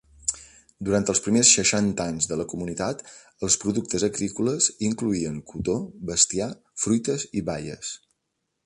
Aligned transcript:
Durant 0.87 1.03
els 1.13 1.19
primers 1.25 1.51
seixanta 1.57 2.07
anys 2.13 2.29
de 2.31 2.39
la 2.39 2.47
comunitat, 2.53 3.05
els 3.49 3.59
productes 3.65 4.07
agrícoles 4.09 4.71
incloïen 4.91 5.41
cotó, 5.53 5.79
bestiar, 6.13 6.53
fruites 6.87 7.31
i 7.43 7.47
baies. 7.53 7.97